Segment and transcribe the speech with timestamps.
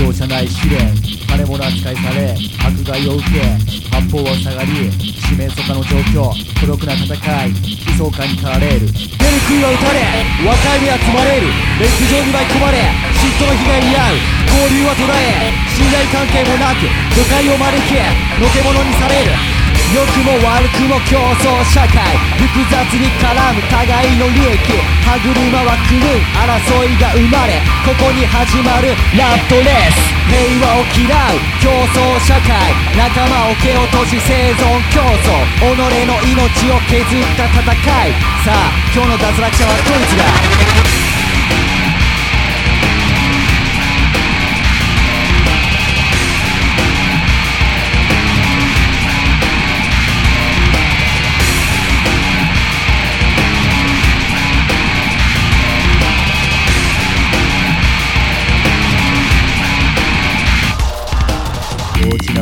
[0.00, 0.94] 容赦ない試練
[1.26, 3.40] 金物扱いされ迫害を受け
[3.90, 4.90] 発砲は下がり
[5.30, 7.54] 四面楚歌の状況孤独な戦い
[7.94, 8.86] 悲壮感に駆られる。
[8.86, 10.00] 出る杭は打たれ
[10.46, 11.46] 若い目は積まれる。
[11.78, 12.78] 歴史上に舞い込まれ
[13.18, 14.34] 嫉妬の被害に遭う。
[14.54, 17.94] 交流は途絶え信頼関係もなく誤解を招き
[18.40, 19.53] のけ者にされる。
[19.94, 22.02] 良くも悪くも競争社会。
[22.38, 24.74] 複雑に絡む互いの利益。
[25.06, 27.62] 歯車は狂う争いが生まれ。
[27.86, 30.14] ここに始まるラットレース。
[30.26, 32.74] 平和を嫌う競争社会。
[32.96, 35.42] 仲間を蹴落とし生存競争。
[35.62, 37.74] 己の命を削った戦
[38.08, 38.14] い。
[38.44, 40.53] さあ今日の脱落者はこいつだ。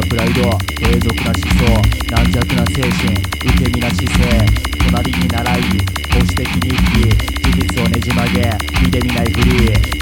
[0.09, 0.43] プライド
[0.81, 3.13] 低俗な思想軟弱な精神
[3.51, 4.47] 受け身な姿勢
[4.87, 5.63] 隣に習い
[6.13, 8.51] 保守的に生き事実をねじ曲げ
[8.81, 10.02] 見てみないフリー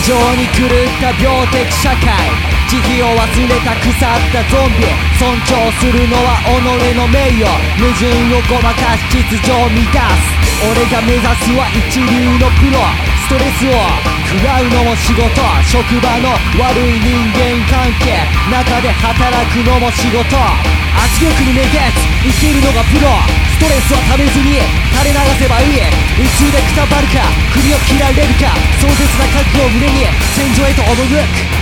[0.00, 0.68] 常に狂っ
[1.00, 2.61] た病的社会。
[2.72, 4.88] 慈悲を忘れた腐ったゾンビ
[5.20, 6.56] 尊重するのは己
[6.96, 7.44] の名誉。
[7.76, 10.24] 矛盾をごまかし秩序を乱す
[10.72, 12.80] 俺が目指すは一流のプロ。
[13.28, 13.76] ストレスを
[14.24, 15.28] 食らうのも仕事
[15.68, 16.32] 職場の
[16.64, 16.96] 悪い。
[16.96, 22.64] 人間関係中で働くのも仕事圧力にめげず生きる。
[22.64, 23.04] のがプロ
[23.52, 24.64] ストレスはためずに
[24.96, 25.76] 垂れ流せばいい。
[25.76, 27.20] 宇宙でくたばるか
[27.52, 31.61] 首を切られるか壮絶な覚悟を胸に戦場へと赴く。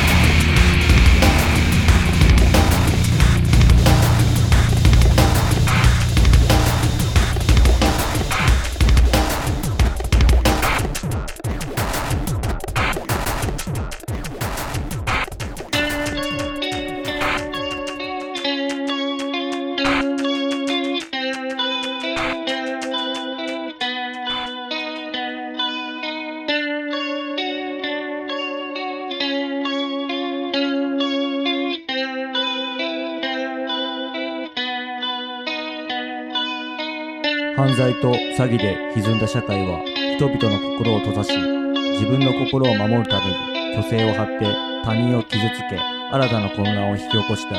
[37.60, 39.84] 犯罪と詐欺で歪んだ社会は
[40.16, 44.47] 人々の心を閉ざし自分の心を守るために虚勢を張って
[44.82, 47.56] 他人を傷つけ新たな混乱を引き起こした。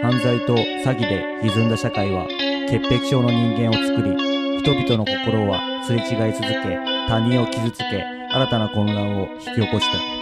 [0.00, 2.26] 犯罪と詐欺で歪んだ社会は
[2.70, 4.16] 潔癖症の人間を作り
[4.62, 8.02] 人々の心はすれ違い続け他人を傷つけ
[8.32, 10.17] 新たな混乱を引き起こした。